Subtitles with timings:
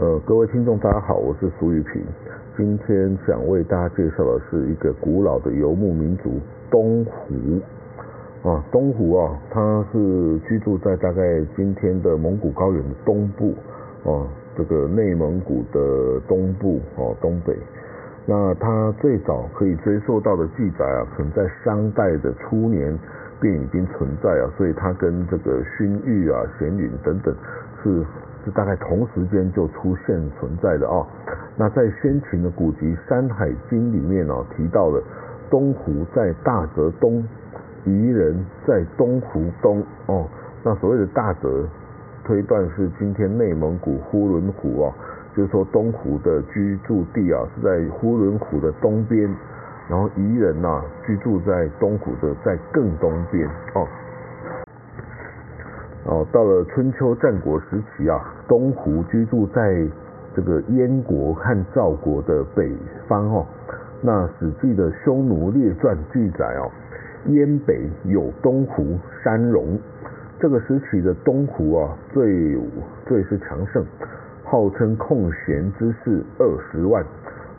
[0.00, 2.02] 呃，各位听众，大家好，我是苏玉平。
[2.56, 7.60] 今天想为大家介绍的是一个古老的游牧民族——东湖。
[8.42, 13.54] 啊，东湖啊，它是居住在大概今天的蒙古高原的东部，
[14.04, 14.26] 哦，
[14.56, 17.54] 这个内蒙古的东部，哦，东北。
[18.24, 22.98] 那它最早可以追溯到的记载啊，可能在商代的初年
[23.38, 27.36] 便已经存在啊，所以它跟这个勋玉啊、咸允等等
[27.84, 28.02] 是。
[28.44, 31.06] 是大概同时间就出现存在的啊。
[31.56, 35.02] 那在先秦的古籍《山海经》里面哦提到了
[35.50, 37.22] 东湖在大泽东，
[37.84, 40.26] 夷人在东湖东哦。
[40.64, 41.66] 那所谓的大泽，
[42.24, 44.94] 推断是今天内蒙古呼伦湖啊，
[45.36, 49.28] 就是说东湖的居住地啊是在呼伦湖的东边，
[49.88, 53.86] 然后夷人呐居住在东湖的在更东边哦。
[56.04, 59.86] 哦，到了春秋战国时期啊，东湖居住在
[60.34, 62.70] 这个燕国和赵国的北
[63.06, 63.46] 方哦。
[64.00, 66.66] 那《史记》的《匈奴列传》记载哦，
[67.26, 69.78] 燕北有东湖山戎。
[70.40, 72.58] 这个时期的东湖啊，最
[73.06, 73.84] 最是强盛，
[74.42, 77.04] 号称空闲之士二十万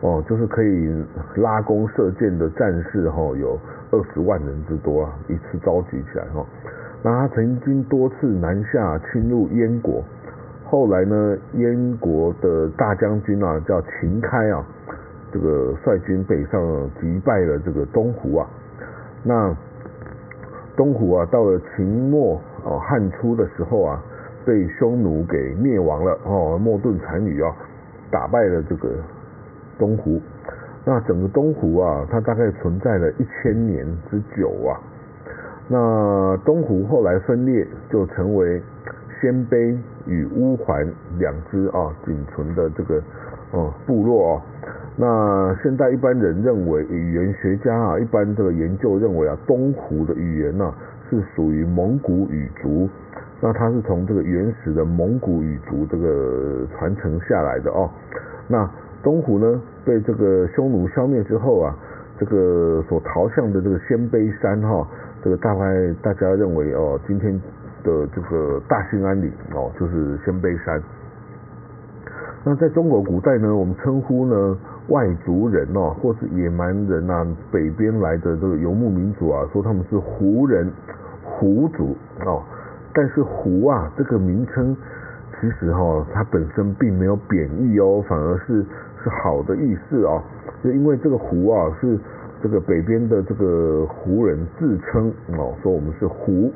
[0.00, 0.92] 哦，就是可以
[1.36, 3.56] 拉弓射箭的战士哈，有
[3.92, 6.44] 二十万人之多啊，一次召集起来哈。
[7.04, 10.04] 那他曾经多次南下侵入燕国，
[10.64, 14.64] 后来呢，燕国的大将军啊叫秦开啊，
[15.32, 18.46] 这个率军北上击败了这个东湖啊。
[19.24, 19.52] 那
[20.76, 24.00] 东湖啊，到了秦末哦汉初的时候啊，
[24.46, 27.52] 被匈奴给灭亡了哦，莫顿单于啊
[28.12, 28.88] 打败了这个
[29.76, 30.20] 东湖。
[30.84, 34.78] 那整个东湖啊，它大概存在了一千年之久啊。
[35.72, 38.60] 那东湖后来分裂，就成为
[39.18, 40.86] 鲜卑与乌桓
[41.18, 43.02] 两支啊仅存的这个
[43.52, 44.42] 哦部落哦。
[44.96, 50.70] 那现在一般人认为，语言学家啊，一般这个研究认为啊，东湖的语言呢
[51.08, 52.86] 是属于蒙古语族。
[53.40, 57.88] 那它是从这个原始的蒙古语族这个传承下来的哦。
[58.46, 58.70] 那
[59.02, 61.74] 东湖呢被这个匈奴消灭之后啊，
[62.18, 64.86] 这个所逃向的这个鲜卑山哈。
[65.22, 67.32] 这个大概大家认为哦，今天
[67.84, 70.82] 的这个大兴安岭哦，就是鲜卑山。
[72.44, 80.68] 那在中国古代呢，我们称呼呢外族人哦，或是野蛮人呐，北边来的这个游牧民族啊，说他们是胡人、
[81.22, 81.96] 胡族
[82.26, 82.42] 哦。
[82.92, 84.76] 但是胡啊这个名称，
[85.40, 88.66] 其实哈它本身并没有贬义哦，反而是
[89.04, 90.20] 是好的意思哦。
[90.64, 91.96] 就因为这个胡啊是。
[92.42, 96.52] 这个北边的这个胡人自称哦，说我们是胡。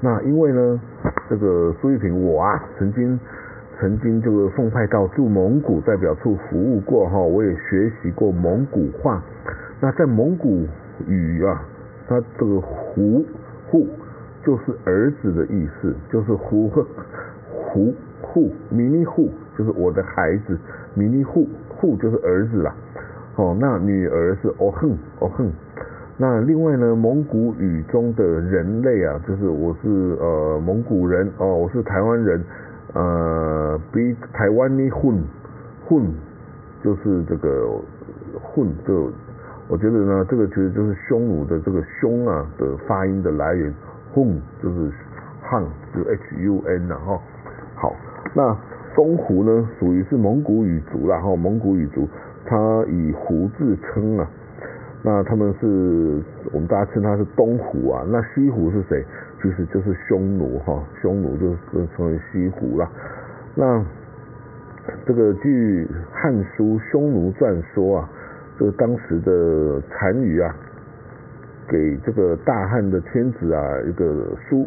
[0.00, 0.80] 那因为呢，
[1.28, 3.18] 这个苏玉平我啊，曾经
[3.78, 9.20] 曾经这个奉派到驻蒙古代表处服务过哈，我也学习过蒙古话。
[9.80, 10.64] 那在蒙古
[11.06, 11.60] 语啊，
[12.06, 13.24] 它这个胡
[13.68, 13.88] 户
[14.44, 16.86] 就是儿子的意思，就是胡和
[17.50, 17.92] 胡
[18.22, 19.28] 户迷你户
[19.58, 20.56] 就是我的孩子，
[20.94, 22.74] 迷你户户就是儿子啦。
[23.36, 25.50] 哦，那女儿是哦哼哦哼，
[26.18, 29.88] 那另外呢，蒙古语中的人类啊，就是我是
[30.20, 32.44] 呃蒙古人哦，我是台湾人，
[32.92, 35.22] 呃，比台湾的混
[35.86, 36.12] 混
[36.84, 37.80] 就是这个
[38.42, 39.10] 混，就
[39.68, 43.72] 我觉得呢，这个其实就是匈奴的这个匈啊的发音的来源，
[44.12, 44.90] 混就是
[45.40, 45.64] 汉
[45.94, 47.18] 就 H U N 然后
[47.76, 47.94] 好，
[48.34, 48.54] 那
[48.94, 52.06] 东湖呢属于是蒙古语族然后蒙古语族。
[52.46, 54.28] 他以胡自称啊，
[55.02, 59.04] 那他们是我们大家称他是东胡啊，那西胡是谁？
[59.42, 62.90] 其实就是匈奴哈，匈奴就是称为西胡了。
[63.54, 63.84] 那
[65.06, 68.10] 这个据《汉书·匈奴传》说啊，
[68.58, 70.54] 这个当时的单于啊，
[71.68, 74.66] 给这个大汉的天子啊一个书，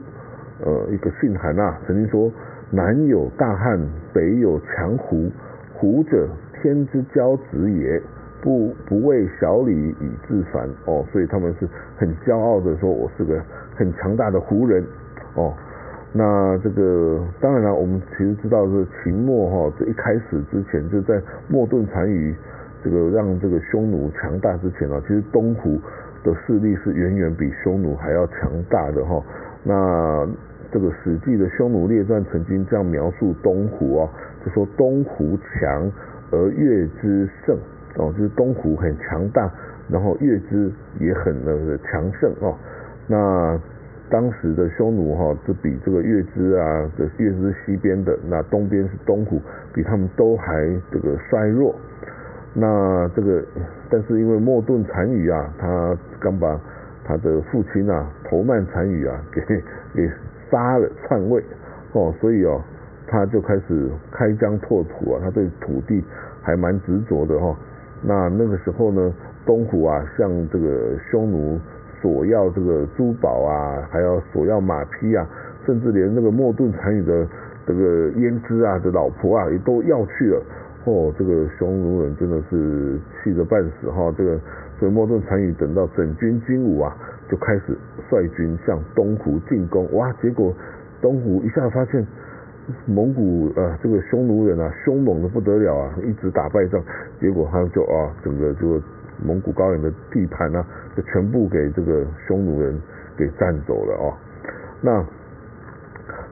[0.63, 2.31] 呃，一个信函啊，曾经说
[2.71, 3.79] 南有大汉，
[4.13, 5.29] 北有强胡，
[5.73, 6.27] 胡者。
[6.63, 8.01] 天之骄子也，
[8.41, 11.67] 不不为小礼以自凡哦，所以他们是
[11.97, 13.37] 很骄傲的说，我是个
[13.75, 14.81] 很强大的胡人
[15.35, 15.53] 哦。
[16.13, 22.33] 那这个当然了，我们其实知道是秦末哈，这一开始之前就在莫顿单于
[22.81, 25.77] 这个让这个匈奴强大之前啊，其实东湖
[26.23, 29.21] 的势力是远远比匈奴还要强大的哈。
[29.63, 30.25] 那
[30.71, 34.09] 这个史记的匈奴列传曾经这样描述东湖啊，
[34.45, 35.91] 就说东湖强。
[36.33, 37.55] 而月之盛
[37.97, 39.47] 哦，就是东湖很强大，
[39.87, 42.57] 然后月之也很那个强盛哦。
[43.07, 43.59] 那
[44.09, 49.39] 当时的匈奴哈，这比这个月支啊的月支西边的那东边是东胡，
[49.73, 51.75] 比他们都还这个衰弱。
[52.55, 53.43] 那这个，
[53.89, 56.59] 但是因为莫顿单于啊，他刚把
[57.03, 59.41] 他的父亲啊头曼单于啊给
[59.95, 60.11] 给
[60.49, 61.43] 杀了篡位
[61.93, 62.61] 哦，所以哦，
[63.07, 66.03] 他就开始开疆拓土啊，他对土地
[66.43, 67.57] 还蛮执着的哈。
[68.03, 69.11] 那那个时候呢，
[69.45, 71.59] 东胡啊向这个匈奴
[72.01, 75.25] 索要这个珠宝啊，还要索要马匹啊，
[75.65, 77.25] 甚至连那个莫顿单于的
[77.65, 80.43] 这个胭脂啊的老婆啊也都要去了。
[80.85, 84.13] 哦，这个匈奴人真的是气得半死哈！
[84.17, 84.37] 这个
[84.77, 86.93] 所以莫顿单于等到整军精武啊，
[87.29, 87.77] 就开始
[88.09, 89.89] 率军向东湖进攻。
[89.93, 90.53] 哇，结果
[91.01, 92.05] 东湖一下发现
[92.85, 96.81] 蒙古啊，这个匈奴人啊，凶猛的不得了啊，一直打败仗，
[97.19, 98.81] 结果他就啊，整个这个
[99.23, 100.65] 蒙古高原的地盘呢，
[100.95, 102.79] 就全部给这个匈奴人
[103.17, 104.13] 给占走了哦。
[104.81, 105.05] 那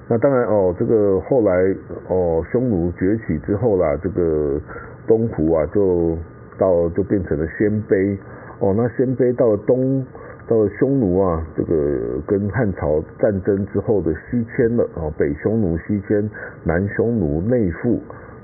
[0.07, 1.75] 那当然哦，这个后来
[2.07, 4.59] 哦，匈奴崛起之后啦，这个
[5.07, 6.17] 东胡啊，就
[6.57, 8.17] 到就变成了鲜卑
[8.59, 8.73] 哦。
[8.75, 10.05] 那鲜卑到了东，
[10.51, 16.29] 到了匈奴啊，这个跟汉朝战争之后的西迁了啊，北匈奴西迁，
[16.65, 17.97] 南匈奴内附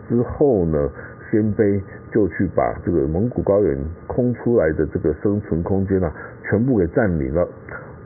[0.07, 0.89] 之后呢，
[1.29, 3.77] 鲜卑就去把这个蒙古高原
[4.07, 6.09] 空出来的这个生存空间啊，
[6.49, 7.45] 全部给占领了。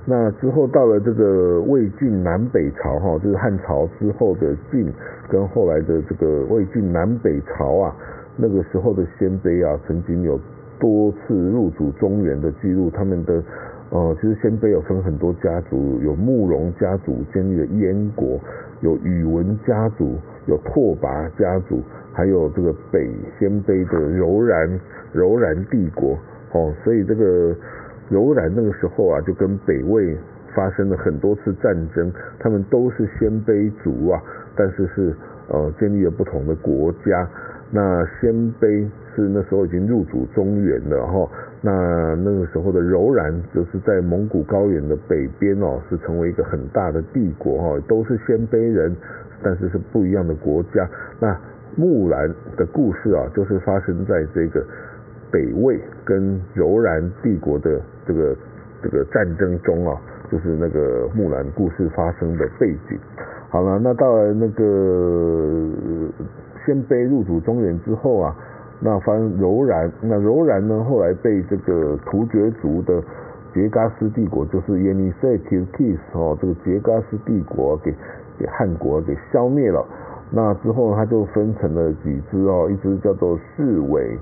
[0.07, 4.91] 那之后到了这个魏晋南北朝哈，就是汉朝之后的晋，
[5.29, 7.95] 跟后来的这个魏晋南北朝啊，
[8.35, 10.39] 那个时候的鲜卑啊，曾经有
[10.79, 12.89] 多次入主中原的记录。
[12.89, 13.43] 他们的
[13.91, 18.39] 呃，其实鲜卑有分很多家族，有慕容家族建立了燕国，
[18.81, 20.17] 有宇文家族，
[20.47, 23.07] 有拓跋家族，还有这个北
[23.39, 24.79] 鲜卑的柔然
[25.13, 26.17] 柔然帝国
[26.53, 27.55] 哦，所以这个。
[28.09, 30.17] 柔然那个时候啊，就跟北魏
[30.53, 34.21] 发生了很多次战争，他们都是鲜卑族啊，
[34.53, 35.15] 但是是
[35.47, 37.25] 呃建立了不同的国家。
[37.71, 38.85] 那鲜卑
[39.15, 41.25] 是那时候已经入主中原了哈，
[41.61, 48.95] 那那个时候的柔然就是在蒙古高原的北边哦，是成为一个很大的帝国哈，都是鲜卑人，
[49.43, 50.89] 但是是不一样的国家。
[51.19, 51.37] 那
[51.75, 52.27] 木兰
[52.57, 54.65] 的故事啊，就是发生在这个。
[55.31, 58.35] 北魏跟柔然帝国的这个
[58.83, 59.97] 这个战争中啊，
[60.29, 62.99] 就是那个木兰故事发生的背景。
[63.49, 65.69] 好了，那到了那个
[66.65, 68.35] 鲜卑入主中原之后啊，
[68.83, 73.01] 那发生柔然，那柔然呢后来被这个突厥族的
[73.53, 77.93] 杰嘎斯帝国，就是耶尼塞提基斯哦，这个杰嘎斯帝国给
[78.39, 79.85] 给汉国给消灭了。
[80.31, 84.17] 那之后他就分成了几支哦，一支叫做侍卫。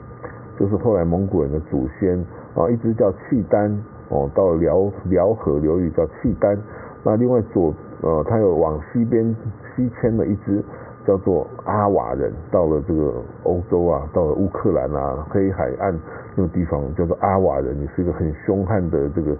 [0.59, 2.19] 就是后来蒙古人的祖先
[2.53, 3.71] 啊，一支叫契丹
[4.09, 6.57] 哦，到辽辽河流域叫契丹。
[7.01, 9.33] 那另外左呃，他有往西边
[9.73, 10.61] 西迁的一支
[11.09, 15.99] 叫做阿瓦人，到了这个欧洲啊，到了乌克兰啊，黑海岸
[16.35, 19.35] 那个地方叫做阿瓦人，也是一个很凶悍的这个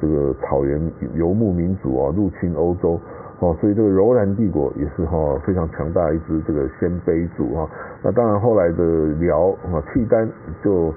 [0.00, 0.80] 这个草原
[1.12, 2.98] 游牧民族啊，入侵欧洲。
[3.40, 7.68] 哦，所以这个柔然帝国也是哈非常强大一支这个鲜卑族哈。
[8.02, 10.26] 那当然后来的辽啊契丹
[10.64, 10.92] 就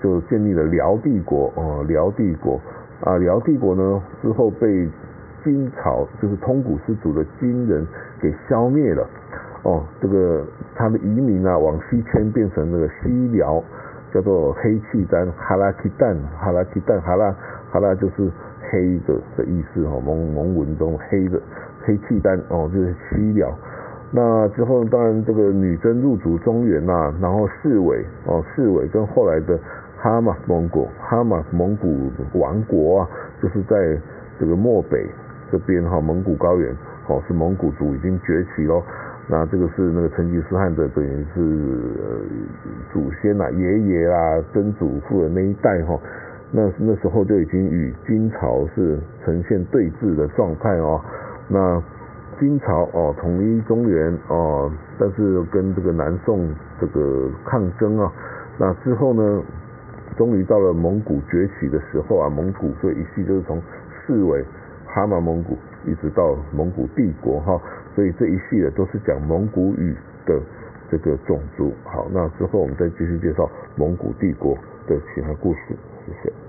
[0.00, 2.60] 就建立了辽帝国哦，辽帝国
[3.02, 4.88] 啊辽帝国呢之后被
[5.44, 7.86] 金朝就是通古斯族的金人
[8.20, 9.08] 给消灭了
[9.62, 10.44] 哦，这个
[10.74, 13.62] 他的移民啊往西迁变成那个西辽，
[14.12, 17.34] 叫做黑契丹哈拉契丹哈拉契丹哈拉
[17.70, 18.30] 哈拉就是
[18.70, 21.40] 黑的的意思哈蒙蒙文中黑的。
[21.84, 23.50] 黑契丹哦，就是西辽。
[24.10, 29.58] 那之后当然这个女真入主中原呐，然后侍卫哦，侍卫跟后来的
[29.96, 33.08] 哈马蒙古哈马蒙古王国啊，
[33.42, 33.98] 就是在
[34.38, 35.06] 这个漠北
[35.50, 36.74] 这边哈，蒙古高原
[37.08, 38.82] 哦，是蒙古族已经崛起喽。
[39.30, 41.40] 那这个是那个成吉思汗的等于是
[42.92, 46.00] 祖先呐，爷爷啊，曾祖父的那一代哈，
[46.50, 50.98] 那那时候就已经与金朝是呈现对峙的状态哦。
[51.46, 51.82] 那
[52.40, 56.48] 金朝哦统一中原哦，但是跟这个南宋
[56.80, 58.10] 这个抗争啊，
[58.58, 59.42] 那之后呢，
[60.16, 63.60] 终于到了蒙古崛起的时候啊，蒙古这一系就是从
[64.06, 64.42] 四维
[64.88, 67.60] 哈马蒙古一直到蒙古帝国哈，
[67.94, 69.94] 所以这一系列都是讲蒙古语
[70.26, 70.40] 的
[70.90, 71.72] 这个种族。
[71.84, 75.60] 好，那之后我们再继续介绍蒙古帝国的其他故事，
[76.06, 76.47] 谢谢。